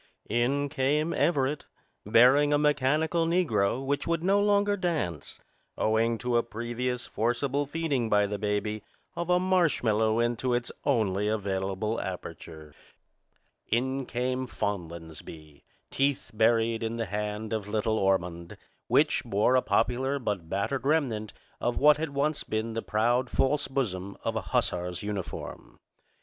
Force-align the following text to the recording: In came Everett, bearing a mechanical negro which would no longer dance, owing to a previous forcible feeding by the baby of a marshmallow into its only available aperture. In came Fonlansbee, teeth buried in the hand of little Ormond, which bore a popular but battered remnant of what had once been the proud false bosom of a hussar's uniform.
In 0.31 0.67
came 0.67 1.13
Everett, 1.13 1.65
bearing 2.07 2.51
a 2.51 2.57
mechanical 2.57 3.27
negro 3.27 3.85
which 3.85 4.07
would 4.07 4.23
no 4.23 4.39
longer 4.41 4.75
dance, 4.75 5.39
owing 5.77 6.17
to 6.17 6.37
a 6.37 6.41
previous 6.41 7.05
forcible 7.05 7.67
feeding 7.67 8.09
by 8.09 8.25
the 8.25 8.39
baby 8.39 8.81
of 9.15 9.29
a 9.29 9.39
marshmallow 9.39 10.17
into 10.19 10.55
its 10.55 10.71
only 10.85 11.27
available 11.27 12.01
aperture. 12.01 12.73
In 13.67 14.07
came 14.07 14.47
Fonlansbee, 14.47 15.61
teeth 15.91 16.31
buried 16.33 16.81
in 16.81 16.97
the 16.97 17.05
hand 17.05 17.53
of 17.53 17.67
little 17.67 17.99
Ormond, 17.99 18.57
which 18.87 19.21
bore 19.23 19.55
a 19.55 19.61
popular 19.61 20.17
but 20.17 20.49
battered 20.49 20.83
remnant 20.83 21.31
of 21.59 21.77
what 21.77 21.97
had 21.97 22.09
once 22.09 22.43
been 22.43 22.73
the 22.73 22.81
proud 22.81 23.29
false 23.29 23.67
bosom 23.67 24.17
of 24.23 24.35
a 24.35 24.41
hussar's 24.41 25.03
uniform. 25.03 25.77